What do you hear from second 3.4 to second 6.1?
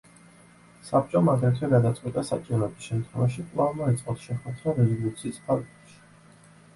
კვლავ მოეწყოთ შეხვედრა, რეზოლუციის ფარგლებში.